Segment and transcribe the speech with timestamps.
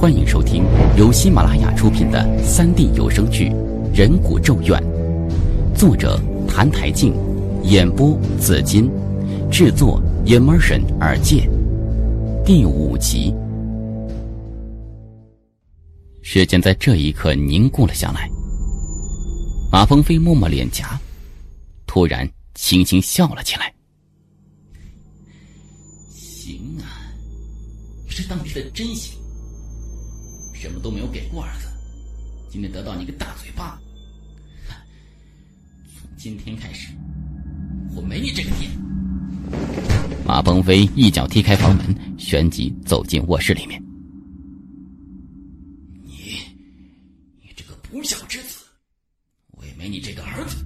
[0.00, 0.62] 欢迎收听
[0.96, 3.48] 由喜马拉雅出品的三 D 有声剧
[3.92, 4.80] 《人骨咒怨》，
[5.74, 7.12] 作者谭台静，
[7.64, 8.88] 演播紫金，
[9.50, 11.50] 制作 Immersion 耳界，
[12.46, 13.34] 第五集。
[16.22, 18.30] 时间在这一刻凝固了下来。
[19.72, 20.96] 马鹏飞摸摸脸颊，
[21.88, 23.74] 突然轻轻笑了起来。
[26.08, 26.86] 行啊，
[28.08, 29.17] 这当你的真行。
[30.60, 31.68] 什么都没有给过儿子，
[32.50, 33.80] 今天得到你个大嘴巴。
[35.96, 36.92] 从今天开始，
[37.94, 38.68] 我没你这个爹。
[40.26, 43.80] 马鹏飞一脚踢开房门，旋即走进卧室里面。
[46.02, 46.12] 你，
[47.40, 48.58] 你这个不孝之子，
[49.52, 50.56] 我也没你这个儿子。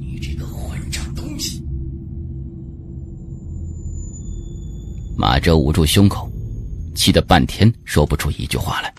[0.00, 1.62] 你这个混账东西！
[5.18, 6.32] 马哲捂住胸口。
[7.06, 8.92] 气得半天说不出一句话来。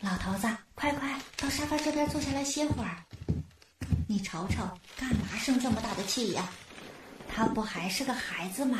[0.00, 3.02] 老头子，快快到沙发这边坐下来歇会儿。
[4.06, 4.62] 你瞅瞅，
[4.96, 6.48] 干嘛生这么大的气呀？
[7.28, 8.78] 他不还是个孩子吗？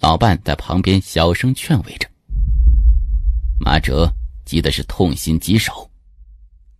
[0.00, 2.08] 老伴在旁边小声劝慰着。
[3.60, 4.10] 马哲
[4.46, 5.90] 急的是痛心疾首，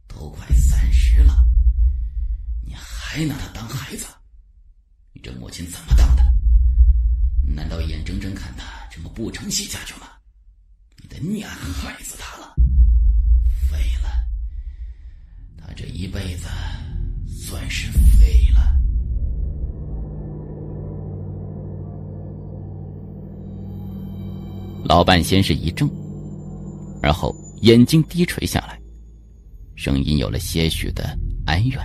[0.09, 1.44] 都快三十了，
[2.64, 4.06] 你还拿他当孩子？
[5.12, 6.22] 你这母亲怎么当的？
[7.42, 8.73] 难道眼睁睁看他？
[8.95, 10.06] 这么不成器下去吗？
[11.03, 12.55] 你的孽害死他了，
[13.69, 14.09] 废了，
[15.59, 16.47] 他这一辈子
[17.27, 18.78] 算是废了。
[24.84, 25.91] 老伴先是一怔，
[27.03, 28.81] 而后眼睛低垂下来，
[29.75, 31.81] 声音有了些许的哀怨：“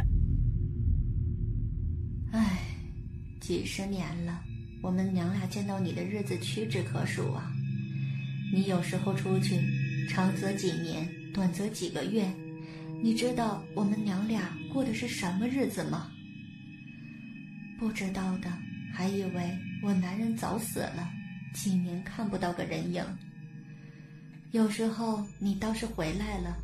[2.32, 2.60] 唉，
[3.42, 4.44] 几十年了。”
[4.82, 7.52] 我们娘俩见到你的日子屈指可数啊！
[8.54, 9.60] 你有时候出去，
[10.08, 12.26] 长则几年，短则几个月，
[13.04, 16.10] 你知道我们娘俩过的是什么日子吗？
[17.78, 18.50] 不知道的
[18.94, 21.10] 还以为我男人早死了，
[21.54, 23.04] 几年看不到个人影。
[24.52, 26.58] 有时候你倒是回来了，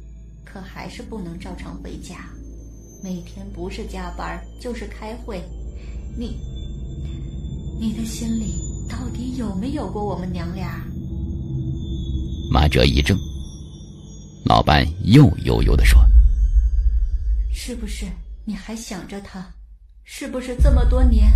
[0.45, 2.29] 可还是不能照常回家，
[3.03, 5.43] 每天不是加班就是开会，
[6.17, 6.54] 你。
[7.77, 8.55] 你的心里
[8.89, 10.81] 到底有没有过我们娘俩？
[12.49, 13.17] 马哲一怔，
[14.45, 16.01] 老伴又悠悠的说
[17.51, 18.05] ：“是不是
[18.45, 19.45] 你还想着他？
[20.03, 21.29] 是不是这么多年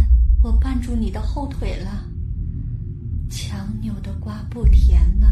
[0.43, 2.05] 我绊住你的后腿了？
[3.29, 5.27] 强扭的瓜不甜呐！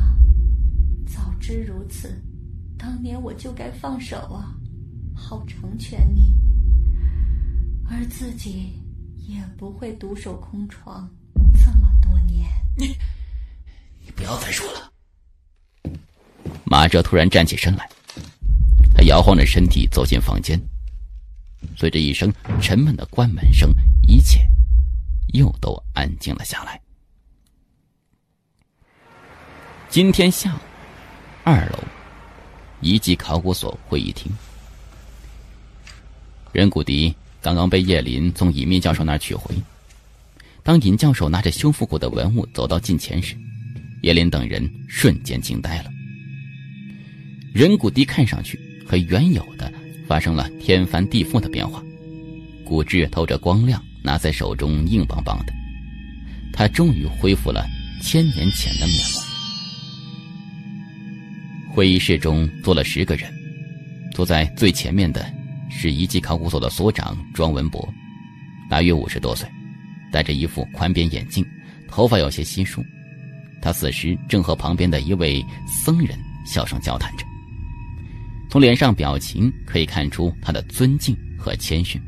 [1.08, 2.22] 早知如此，
[2.78, 4.54] 当年我就该放手啊，
[5.14, 6.36] 好成全你，
[7.90, 8.74] 而自己……”
[9.28, 11.10] 也不会独守空床
[11.54, 12.50] 这么多年。
[12.78, 12.88] 你，
[14.04, 14.92] 你不要再说了。
[16.64, 17.90] 马哲突然站起身来，
[18.96, 20.58] 他摇晃着身体走进房间，
[21.76, 23.70] 随着一声沉闷的关门声，
[24.08, 24.40] 一切
[25.34, 26.82] 又都安静了下来。
[29.90, 30.60] 今天下午，
[31.44, 31.80] 二楼
[32.80, 34.32] 一级考古所会议厅，
[36.54, 37.14] 任谷迪。
[37.48, 39.56] 刚刚被叶林从尹密教授那儿取回。
[40.64, 43.38] 当尹教授拿着修复过的文物走到近前时，
[44.02, 45.90] 叶林等人瞬间惊呆了。
[47.54, 49.72] 人骨笛看上去和原有的
[50.10, 51.82] 发生了天翻地覆的变化，
[52.66, 55.54] 骨质透着光亮，拿在手中硬邦邦的。
[56.52, 57.66] 他终于恢复了
[58.04, 59.22] 千年前的面目。
[61.74, 63.34] 会议室中坐了十个人，
[64.14, 65.37] 坐在最前面的。
[65.80, 67.88] 是遗迹考古所的所长庄文博，
[68.68, 69.48] 大约五十多岁，
[70.12, 71.46] 戴着一副宽边眼镜，
[71.88, 72.84] 头发有些稀疏。
[73.62, 76.18] 他此时正和旁边的一位僧人
[76.48, 77.24] 小声交谈着，
[78.50, 82.02] 从脸上表情可以看出他的尊敬和谦逊。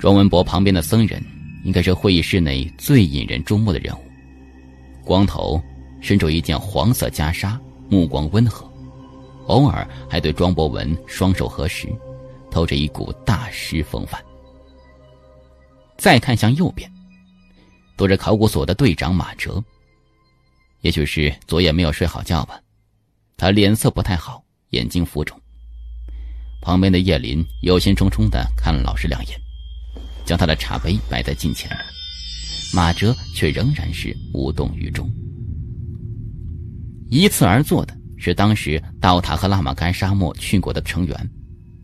[0.00, 1.22] 庄文博旁边的僧人
[1.64, 4.02] 应该是会议室内最引人注目的人物，
[5.04, 5.62] 光头，
[6.00, 7.58] 身着一件黄色袈裟，
[7.90, 8.71] 目光温和。
[9.46, 11.88] 偶尔还对庄博文双手合十，
[12.50, 14.22] 透着一股大师风范。
[15.98, 16.90] 再看向右边，
[17.96, 19.62] 躲着考古所的队长马哲。
[20.80, 22.60] 也许是昨夜没有睡好觉吧，
[23.36, 25.38] 他脸色不太好，眼睛浮肿。
[26.60, 29.40] 旁边的叶林忧心忡忡的看了老师两眼，
[30.24, 31.70] 将他的茶杯摆在近前。
[32.74, 35.10] 马哲却仍然是无动于衷。
[37.10, 38.01] 依次而坐的。
[38.22, 41.30] 是当时道塔和拉玛干沙漠去过的成员：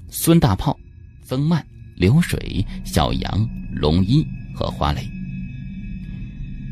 [0.08, 0.78] 孙大炮、
[1.24, 4.24] 曾曼、流水、小杨、龙一
[4.54, 5.02] 和花蕾。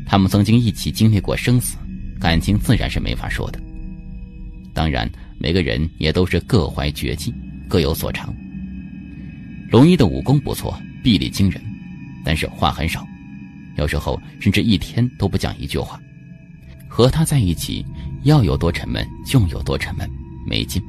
[0.05, 1.75] 他们曾经一起经历过生死，
[2.17, 3.59] 感情自然是没法说的。
[4.73, 7.33] 当然，每个人也都是各怀绝技，
[7.67, 8.33] 各有所长。
[9.69, 11.61] 龙一的武功不错，臂力惊人，
[12.23, 13.05] 但是话很少，
[13.75, 15.99] 有时候甚至一天都不讲一句话。
[16.87, 17.85] 和他在一起，
[18.23, 20.09] 要有多沉闷就有多沉闷，
[20.45, 20.81] 没劲。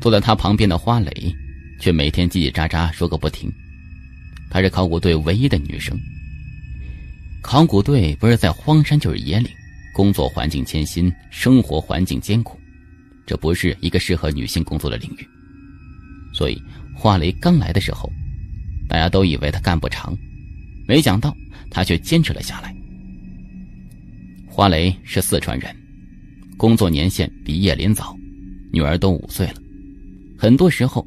[0.00, 1.34] 坐在他旁边的花蕾，
[1.80, 3.50] 却每天叽叽喳喳说个不停。
[4.50, 5.98] 她是考古队唯一的女生。
[7.42, 9.48] 考古队不是在荒山就是野岭，
[9.94, 12.58] 工作环境艰辛，生活环境艰苦，
[13.26, 15.28] 这不是一个适合女性工作的领域。
[16.32, 16.62] 所以
[16.94, 18.10] 花蕾刚来的时候，
[18.88, 20.16] 大家都以为她干不长，
[20.86, 21.34] 没想到
[21.70, 22.74] 她却坚持了下来。
[24.56, 25.74] 花蕾是四川人，
[26.56, 28.16] 工作年限比叶林早，
[28.72, 29.54] 女儿都五岁了。
[30.38, 31.04] 很多时候，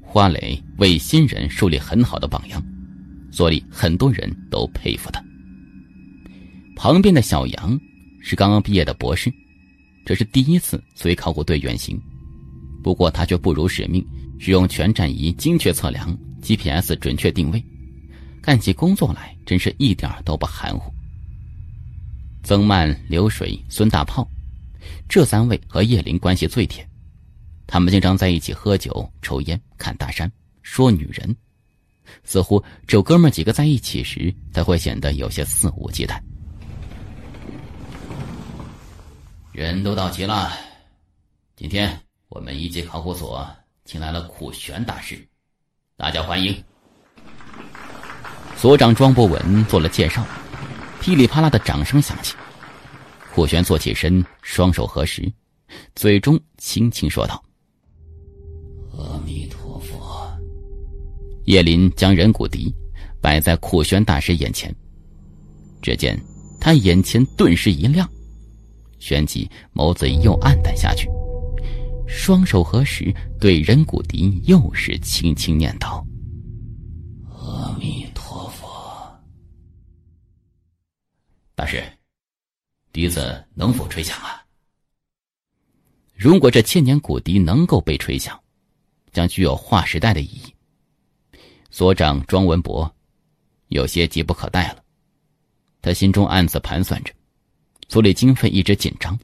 [0.00, 2.60] 花蕾为新人树立很好的榜样，
[3.30, 5.24] 所以很多人都佩服她。
[6.74, 7.78] 旁边的小杨
[8.20, 9.32] 是刚刚毕业的博士，
[10.04, 11.96] 这是第一次随考古队远行，
[12.82, 14.04] 不过他却不辱使命，
[14.40, 17.64] 使用全站仪精确测量，GPS 准确定位，
[18.42, 20.92] 干起工作来真是一点都不含糊。
[22.42, 24.26] 曾曼、刘水、孙大炮，
[25.08, 26.88] 这三位和叶林关系最铁，
[27.66, 30.30] 他们经常在一起喝酒、抽烟、看大山、
[30.62, 31.36] 说女人，
[32.24, 36.18] 似乎只有哥们几个在一起时才会显得有些肆无忌惮。
[39.52, 40.52] 人都到齐了，
[41.54, 43.46] 今天我们一级考古所
[43.84, 45.18] 请来了苦玄大师，
[45.96, 46.56] 大家欢迎。
[48.56, 50.24] 所长庄博文做了介绍。
[51.00, 52.34] 噼里啪啦的掌声响起，
[53.34, 55.30] 苦玄坐起身，双手合十，
[55.94, 57.42] 嘴中轻轻说道
[58.92, 60.28] ：“阿弥陀佛。”
[61.46, 62.74] 叶林将人骨笛
[63.22, 64.74] 摆在苦玄大师眼前，
[65.80, 66.18] 只见
[66.60, 68.06] 他眼前顿时一亮，
[68.98, 71.08] 旋即眸子又暗淡下去，
[72.06, 76.04] 双手合十，对人骨笛又是轻轻念叨
[81.58, 81.82] ：“大师，
[82.92, 84.46] 笛子能否吹响啊？
[86.14, 88.40] 如果这千年古笛能够被吹响，
[89.10, 90.54] 将具有划时代的意义。
[91.68, 92.88] 所长庄文博
[93.70, 94.84] 有些急不可待了，
[95.82, 97.12] 他心中暗自盘算着，
[97.88, 99.18] 所里经费一直紧张，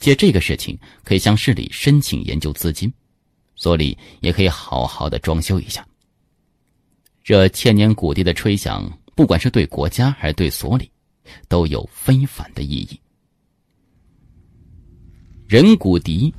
[0.00, 2.92] 借这个事情可以向市里申请研究资金，
[3.54, 5.86] 所里也可以好好的装修一下。
[7.22, 8.84] 这千年古笛的吹响，
[9.14, 10.90] 不管是对国家还是对所里。
[11.48, 13.00] 都有非凡的意义。
[15.48, 16.34] 人骨笛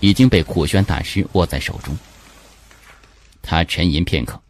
[0.00, 1.96] 已经被苦轩大师握在手中，
[3.42, 4.40] 他沉吟片刻，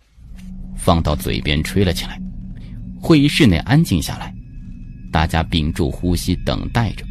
[0.76, 2.20] 放到嘴边吹了起来。
[3.00, 4.34] 会议室内安静下来，
[5.12, 7.04] 大家屏住呼吸，等待着。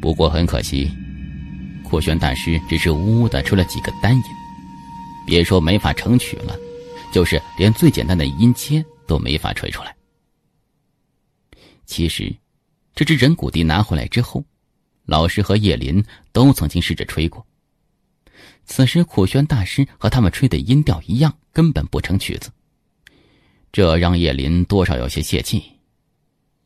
[0.00, 0.90] 不过很可惜。
[1.88, 4.22] 苦玄大师只是呜呜的吹了几个单音，
[5.26, 6.54] 别说没法成曲了，
[7.10, 9.96] 就是连最简单的音阶都没法吹出来。
[11.86, 12.30] 其实，
[12.94, 14.44] 这只人骨笛拿回来之后，
[15.06, 17.44] 老师和叶林都曾经试着吹过。
[18.66, 22.50] 此时苦玄大师和他们吹的音调一样，根本不成曲子，
[23.72, 25.77] 这让叶林多少有些泄气。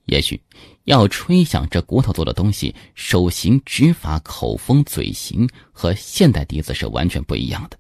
[0.06, 0.40] 也许，
[0.84, 7.78] 要吹响这骨头做的东西，手型、指法、口风、嘴型和现代笛子是完全不一样的。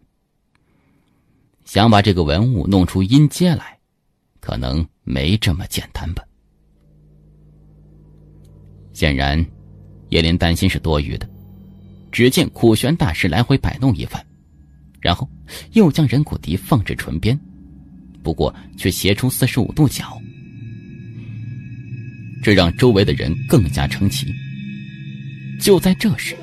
[1.64, 3.78] 想把这个文物弄出音阶来，
[4.40, 6.22] 可能没这么简单吧。
[8.92, 9.44] 显然，
[10.10, 11.28] 叶林担心是多余的。
[12.12, 14.24] 只见苦玄大师来回摆弄一番，
[15.00, 15.26] 然后
[15.72, 17.38] 又将人骨笛放至唇边，
[18.22, 20.20] 不过却斜出四十五度角。
[22.42, 24.26] 这让周围的人更加称奇。
[25.60, 26.36] 就在这时，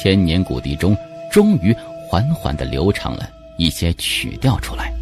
[0.00, 0.96] 千年古笛中
[1.32, 1.74] 终于
[2.08, 4.94] 缓缓的流畅了一些曲调出来。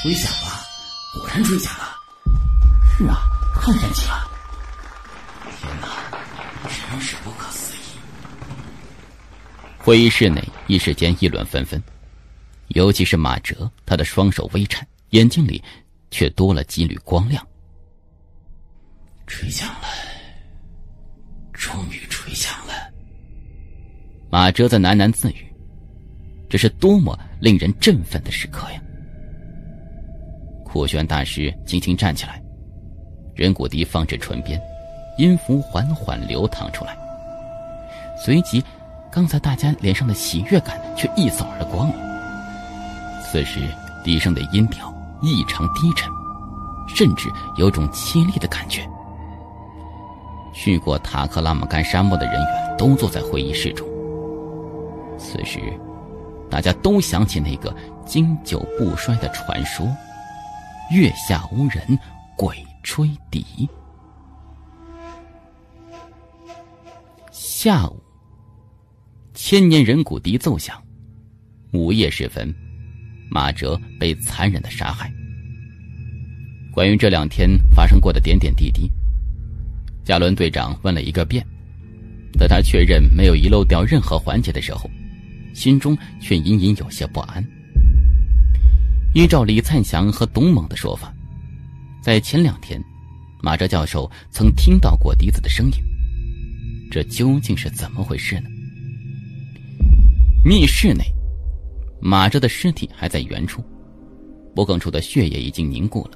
[0.00, 0.64] 吹响了，
[1.12, 1.84] 果然吹响了。
[2.96, 3.20] 是啊，
[3.60, 4.30] 太神奇了！
[5.60, 5.88] 天哪，
[6.64, 7.80] 真是不可思议！
[9.76, 11.82] 会议室内一时间议论纷纷，
[12.68, 15.62] 尤其是马哲，他的双手微颤，眼睛里。
[16.10, 17.46] 却多了几缕光亮。
[19.26, 19.86] 吹响了，
[21.52, 22.72] 终于吹响了。
[24.28, 25.46] 马哲在喃喃自语
[26.48, 28.82] ：“这是多么令人振奋的时刻呀！”
[30.64, 32.40] 苦玄大师轻轻站起来，
[33.34, 34.60] 人骨笛放至唇边，
[35.18, 36.96] 音符缓缓流淌出来。
[38.16, 38.62] 随即，
[39.10, 41.90] 刚才大家脸上的喜悦感却一扫而光。
[43.24, 43.60] 此时，
[44.04, 46.10] 笛声的音调异常低沉，
[46.88, 48.88] 甚至有种凄厉的感觉。
[50.52, 53.86] 去过塔克拉玛干沙漠的人员都坐在会议室中。
[55.18, 55.60] 此时，
[56.50, 57.74] 大家都想起那个
[58.04, 59.86] 经久不衰的传说：
[60.90, 61.98] 月下无人，
[62.36, 63.68] 鬼吹笛。
[67.30, 68.02] 下午，
[69.34, 70.82] 千年人骨笛奏响。
[71.72, 72.52] 午夜时分，
[73.30, 75.10] 马哲被残忍的杀害。
[76.72, 78.90] 关于这两天发生过的点点滴滴，
[80.04, 81.44] 加伦队长问了一个遍。
[82.38, 84.88] 在他确认没有遗漏掉任何环节的时候，
[85.52, 87.44] 心中却隐隐有些不安。
[89.14, 91.12] 依照李灿祥和董猛的说法，
[92.00, 92.80] 在前两天，
[93.42, 95.72] 马哲教授曾听到过笛子的声音。
[96.88, 98.48] 这究竟是怎么回事呢？
[100.44, 101.04] 密室内，
[102.00, 103.62] 马哲的尸体还在原处，
[104.54, 106.12] 脖梗处的血液已经凝固了，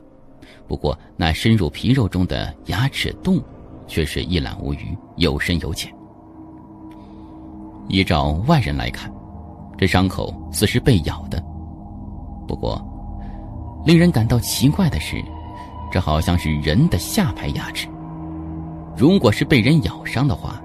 [0.67, 3.43] 不过那深入皮肉中的牙齿洞，
[3.87, 5.93] 却是一览无余，有深有浅。
[7.89, 9.13] 依照外人来看，
[9.77, 11.39] 这伤口似是被咬的，
[12.49, 12.83] 不过，
[13.85, 15.23] 令人感到奇怪的是，
[15.93, 17.87] 这好像是人的下排牙齿。
[18.97, 20.63] 如果是被人咬伤的话，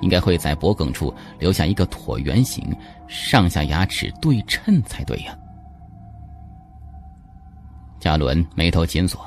[0.00, 2.74] 应该会在脖梗处留下一个椭圆形，
[3.08, 5.36] 上下牙齿对称才对呀。
[7.98, 9.20] 加伦眉头紧锁，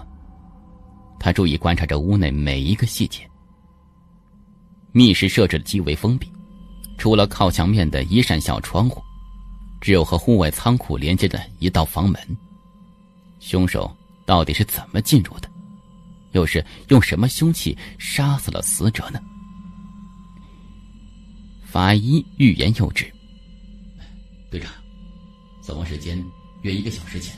[1.19, 3.27] 他注意观察着屋内每一个细节。
[4.91, 6.31] 密室设置的极为封闭，
[6.97, 9.01] 除了靠墙面的一扇小窗户，
[9.79, 12.19] 只有和户外仓库连接的一道房门。
[13.39, 13.91] 凶手
[14.25, 15.49] 到底是怎么进入的？
[16.31, 19.19] 又是用什么凶器杀死了死者呢？
[21.73, 23.11] 法医欲言又止。
[24.51, 24.71] 队长，
[25.63, 26.23] 死亡时间
[26.61, 27.35] 约一个小时前，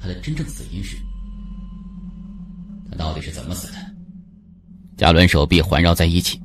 [0.00, 0.96] 他的真正死因是？
[2.90, 3.78] 他到底是怎么死的？
[4.96, 6.40] 加伦手臂环绕在一起，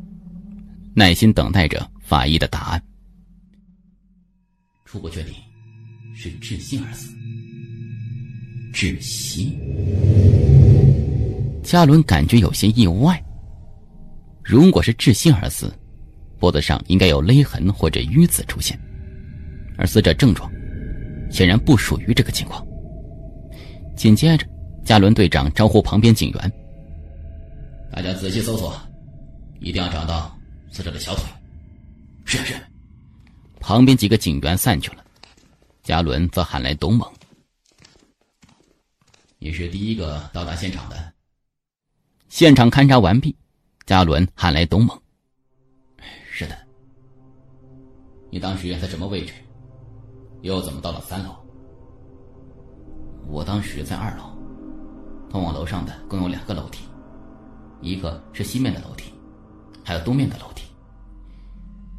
[0.93, 2.83] 耐心等待着法医的答案。
[4.83, 5.33] 初步确定
[6.13, 7.15] 是窒息而死。
[8.73, 9.57] 窒息？
[11.63, 13.23] 加伦感觉有些意外。
[14.43, 15.73] 如果是窒息而死，
[16.43, 18.77] 脖子上应该有勒痕或者淤紫出现，
[19.77, 20.51] 而死者症状
[21.31, 22.61] 显然不属于这个情况。
[23.95, 24.45] 紧接着，
[24.83, 26.51] 加伦队长招呼旁边警员
[27.89, 28.77] ：“大家仔细搜索，
[29.61, 30.37] 一定要找到
[30.69, 31.23] 死者的小腿。”
[32.27, 32.55] 是是。
[33.61, 35.05] 旁边几个警员散去了，
[35.81, 37.09] 加伦则喊来董猛
[39.39, 41.13] ：“你是第一个到达现场的。”
[42.27, 43.33] 现场勘查完毕，
[43.85, 45.02] 加伦喊来董猛。
[48.33, 49.31] 你当时在什么位置？
[50.41, 51.35] 又怎么到了三楼？
[53.27, 54.35] 我当时在二楼，
[55.29, 56.83] 通往楼上的共有两个楼梯，
[57.79, 59.13] 一个是西面的楼梯，
[59.85, 60.65] 还有东面的楼梯。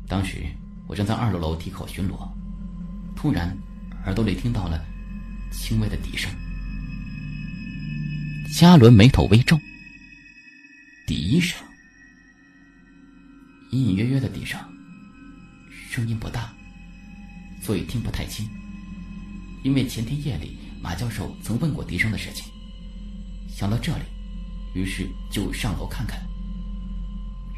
[0.08, 0.44] 当时
[0.88, 2.28] 我正在二楼楼梯口巡逻，
[3.14, 3.56] 突然
[4.04, 4.84] 耳朵里听到了
[5.52, 6.28] 轻微的笛声。
[8.52, 9.56] 嘉伦眉头微皱，
[11.06, 11.64] 笛声。
[13.70, 14.58] 隐隐约约的笛声，
[15.94, 16.52] 声音不大，
[17.62, 18.48] 所以听不太清。
[19.62, 22.52] 因为前天夜里马教授曾问过笛声的事情，
[23.48, 24.02] 想到这里，
[24.74, 26.20] 于是就上楼看看。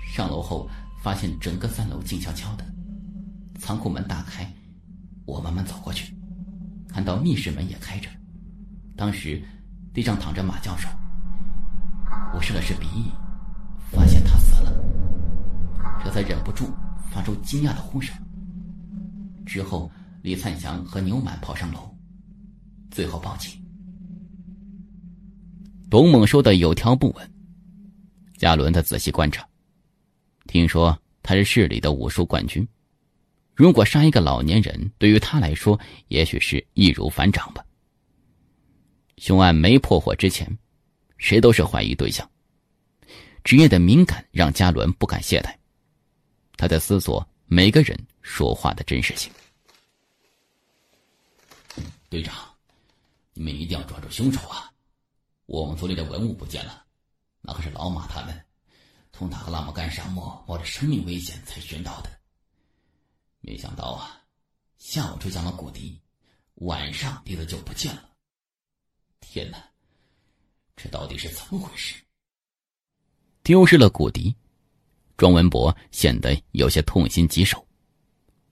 [0.06, 0.68] 上楼后
[1.02, 2.64] 发现整个三楼静悄悄的，
[3.58, 4.46] 仓库门打开，
[5.24, 6.14] 我慢慢走过去，
[6.90, 8.10] 看到密室门也开着。
[8.94, 9.42] 当时
[9.94, 10.86] 地上躺着马教授，
[12.34, 13.10] 我试了试鼻翼，
[13.90, 14.70] 发现他死了。
[16.04, 16.70] 这才忍不住
[17.16, 18.14] 发出惊讶的呼声。
[19.46, 21.90] 之后，李灿祥和牛满跑上楼，
[22.90, 23.58] 最后报警。
[25.88, 27.32] 董猛说的有条不紊。
[28.36, 29.48] 嘉伦的仔细观察，
[30.46, 32.68] 听说他是市里的武术冠军，
[33.54, 37.64] 如果杀一个老年人，对于他来说也许是易如反掌吧。
[39.16, 40.46] 凶案没破获之前，
[41.16, 42.30] 谁都是怀疑对象。
[43.42, 45.54] 职业的敏感让嘉伦不敢懈怠。
[46.56, 49.32] 他在思索每个人说话的真实性。
[52.08, 52.34] 队长，
[53.34, 54.72] 你们一定要抓住凶手啊！
[55.46, 56.84] 我们族里的文物不见了，
[57.40, 58.44] 那可是老马他们
[59.12, 62.10] 从塔克拉玛干沙漠冒着生命危险才寻到的。
[63.40, 64.20] 没想到啊，
[64.78, 66.00] 下午吹响了骨笛，
[66.56, 68.10] 晚上笛子就不见了。
[69.20, 69.62] 天哪，
[70.74, 72.02] 这到底是怎么回事？
[73.42, 74.34] 丢失了古笛。
[75.16, 77.66] 庄文博显得有些痛心疾首，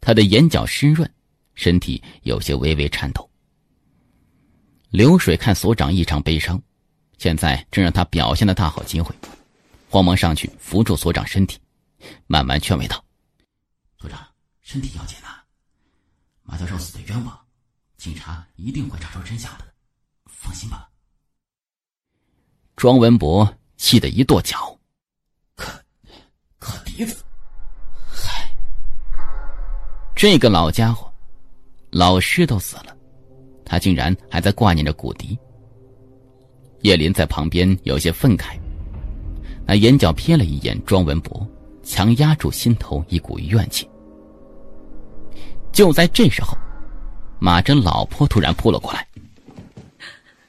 [0.01, 1.09] 他的眼角湿润，
[1.55, 3.29] 身体有些微微颤抖。
[4.89, 6.61] 流水看所长异常悲伤，
[7.19, 9.15] 现在正让他表现的大好机会，
[9.91, 11.59] 慌忙上去扶住所长身体，
[12.27, 13.05] 慢慢劝慰道
[14.01, 14.27] ：“所长，
[14.63, 15.45] 身体要紧啊，
[16.45, 17.39] 马教授死的冤枉，
[17.99, 19.75] 警察一定会查出真相的，
[20.27, 20.89] 放心吧。”
[22.75, 24.79] 庄文博气得一跺脚。
[26.65, 27.23] 和笛子，
[28.09, 28.51] 嗨，
[30.15, 31.13] 这个老家伙，
[31.91, 32.97] 老师都死了，
[33.67, 35.39] 他竟然还在挂念着古笛。
[36.81, 38.59] 叶林在旁边有些愤慨，
[39.67, 41.47] 那眼角瞥了一眼庄文博，
[41.83, 43.87] 强压住心头一股怨气。
[45.71, 46.57] 就在这时候，
[47.39, 49.07] 马珍老婆突然扑了过来：“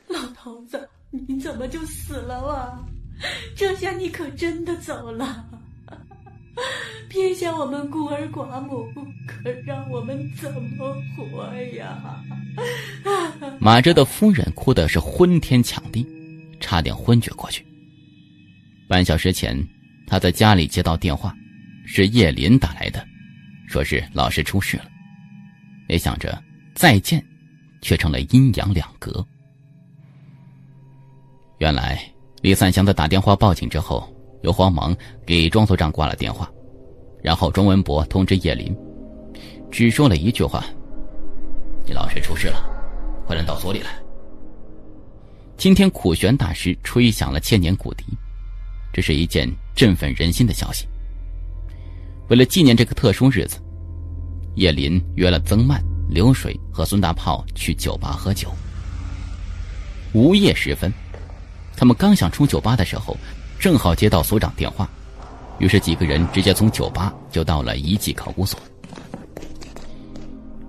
[0.08, 2.80] 老头子，你怎么就死了啊？
[3.54, 5.46] 这下你可真的走了。”
[7.10, 8.92] 撇下我们孤儿寡母，
[9.28, 12.24] 可让我们怎么活呀？
[13.60, 16.06] 马哲的夫人哭的是昏天抢地，
[16.60, 17.66] 差点昏厥过去。
[18.88, 19.58] 半小时前，
[20.08, 21.36] 他在家里接到电话，
[21.86, 23.06] 是叶林打来的，
[23.68, 24.86] 说是老师出事了。
[25.88, 26.42] 没想着
[26.74, 27.24] 再见，
[27.82, 29.26] 却成了阴阳两隔。
[31.58, 32.02] 原来
[32.42, 34.10] 李三祥在打电话报警之后。
[34.46, 36.50] 又慌忙给庄所长挂了电话，
[37.22, 38.74] 然后庄文博通知叶林，
[39.72, 40.64] 只说了一句话
[41.84, 42.64] ：“你老师出事了，
[43.26, 43.90] 快点到所里来。”
[45.58, 48.06] 今天苦玄大师吹响了千年古笛，
[48.94, 50.86] 这是一件振奋人心的消息。
[52.30, 53.58] 为了纪念这个特殊日子，
[54.54, 58.52] 叶林约了曾曼、流水和孙大炮去酒吧喝酒。
[60.14, 60.94] 午夜时分，
[61.76, 63.18] 他们刚想出酒吧的时候。
[63.60, 64.88] 正好接到所长电话，
[65.60, 68.60] 于是几个人直接从酒吧就到了遗迹考古所。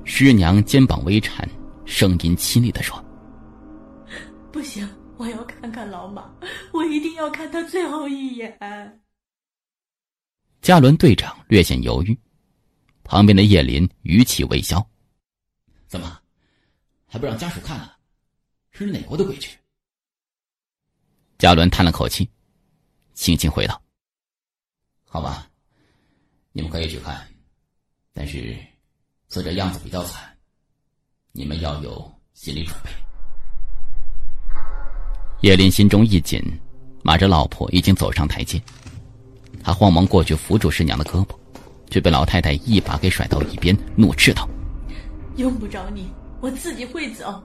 [0.05, 1.47] 师娘肩膀微颤，
[1.85, 3.05] 声音凄厉的说
[4.51, 6.31] ：“不行，我要看看老马，
[6.73, 8.57] 我一定要看他最后一眼。”
[10.63, 12.19] 加伦队长略显犹豫，
[13.05, 14.85] 旁边的叶林语气微消
[15.87, 16.19] ：“怎么，
[17.07, 17.97] 还不让家属看啊？
[18.71, 19.51] 是哪国的规矩？”
[21.37, 22.27] 加伦叹了口气。
[23.17, 23.81] 轻轻回道
[25.09, 25.49] ：“好吧，
[26.53, 27.27] 你们可以去看，
[28.13, 28.55] 但是
[29.31, 30.37] 死者样子比较惨，
[31.33, 32.91] 你们要有心理准备。”
[35.41, 36.41] 叶林心中一紧，
[37.03, 38.61] 马着老婆已经走上台阶，
[39.65, 41.35] 他慌忙过去扶住师娘的胳膊，
[41.91, 44.47] 却被老太太一把给甩到一边，怒斥道
[45.37, 47.43] ：“用不着你，我自己会走。”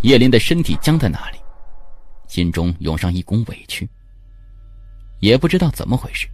[0.00, 1.38] 叶林的身体僵在那里。
[2.32, 3.86] 心中涌上一股委屈，
[5.20, 6.26] 也不知道怎么回事。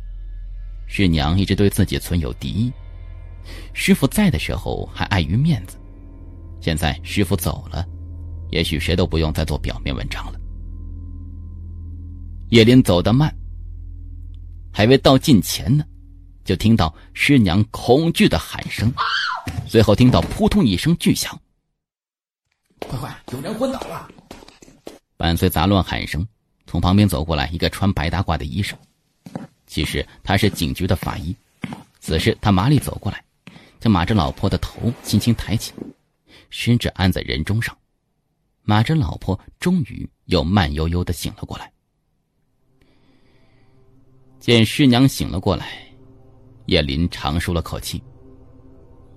[0.87, 2.73] 师娘一直对自己存有敌意，
[3.75, 5.77] 师傅在的时候还碍于面子，
[6.61, 7.85] 现在师傅走了，
[8.53, 10.39] 也许谁都不用再做表面文章了。
[12.51, 13.37] 叶林走得慢，
[14.73, 15.85] 还未到近前呢，
[16.45, 18.89] 就听到师娘恐惧的喊声，
[19.67, 21.37] 随后听到扑通一声巨响，
[22.79, 24.09] 快快，有人昏倒了！
[25.19, 26.27] 伴随杂乱喊声，
[26.65, 28.79] 从旁边走过来一个穿白大褂的医生。
[29.67, 31.35] 其实他是警局的法医。
[31.99, 33.23] 此时他麻利走过来，
[33.81, 35.73] 将马哲老婆的头轻轻抬起，
[36.51, 37.77] 伸指按在人中上。
[38.63, 41.71] 马哲老婆终于又慢悠悠的醒了过来。
[44.39, 45.67] 见师娘醒了过来，
[46.67, 48.01] 叶林长舒了口气。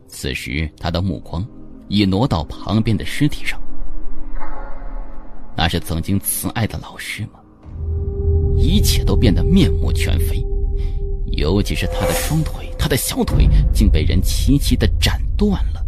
[0.08, 1.48] 此时他的目光
[1.90, 3.62] 已挪到旁边的尸体上。
[5.56, 7.40] 那是曾经慈爱的老师吗？
[8.58, 10.46] 一切都变得面目全非，
[11.32, 15.84] 尤其是他的双腿，他的小腿竟被人齐齐的斩断了。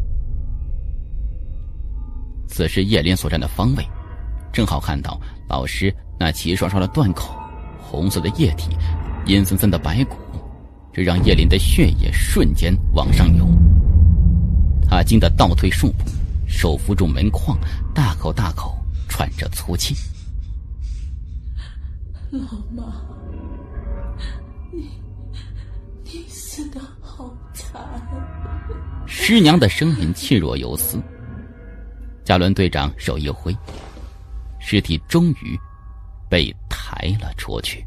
[2.47, 3.87] 此时叶林所站的方位，
[4.51, 7.35] 正好看到老师那齐刷刷的断口，
[7.79, 8.75] 红色的液体，
[9.25, 10.17] 阴森森的白骨，
[10.91, 13.49] 这让叶林的血液瞬间往上涌。
[14.87, 16.05] 他惊得倒退数步，
[16.45, 17.57] 手扶住门框，
[17.93, 18.77] 大口大口。
[19.07, 19.95] 喘着粗气，
[22.31, 22.39] 老
[22.75, 22.93] 妈，
[24.71, 24.89] 你
[26.03, 27.81] 你死的好惨。
[29.05, 31.01] 师娘的声音气若游丝。
[32.23, 33.55] 加伦队长手一挥，
[34.59, 35.59] 尸体终于
[36.29, 37.85] 被抬了出去。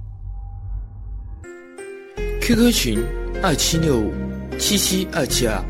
[2.42, 3.02] QQ 群
[3.42, 4.12] 二七六五
[4.58, 5.64] 七七二七二，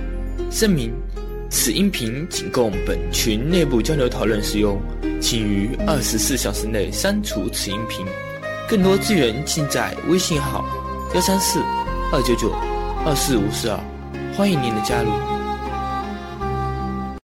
[0.51, 0.93] 声明。
[1.59, 4.79] 此音频仅供本群内部交流讨论使用，
[5.23, 8.05] 请于二十四小时内删除此音频。
[8.69, 10.67] 更多资源尽在微信号
[11.15, 11.59] 幺三四
[12.13, 12.53] 二九九
[13.07, 13.81] 二四五四二，
[14.37, 15.36] 欢迎您的加入。